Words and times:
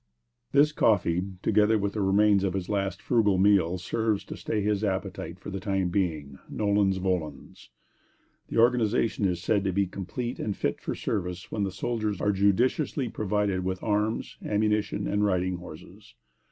This 0.51 0.71
coffee, 0.71 1.21
together 1.43 1.77
with 1.77 1.93
the 1.93 2.01
remains 2.01 2.43
of 2.43 2.53
his 2.55 2.69
last 2.69 3.03
frugal 3.03 3.37
meal, 3.37 3.77
serves 3.77 4.23
to 4.25 4.35
stay 4.35 4.59
his 4.59 4.83
appetite 4.83 5.37
for 5.39 5.51
the 5.51 5.59
time 5.59 5.89
being, 5.89 6.39
nolens 6.49 6.97
volens. 6.97 7.69
The 8.47 8.57
organization 8.57 9.25
is 9.25 9.43
said 9.43 9.63
to 9.63 9.71
be 9.71 9.85
complete 9.85 10.39
and 10.39 10.57
fit 10.57 10.81
for 10.81 10.95
service 10.95 11.51
when 11.51 11.61
the 11.65 11.71
soldiers 11.71 12.19
are 12.19 12.31
judiciously 12.31 13.09
provided 13.09 13.63
with 13.63 13.83
arms, 13.83 14.37
ammunition, 14.43 15.05
and 15.05 15.23
riding 15.23 15.57
horses. 15.57 16.15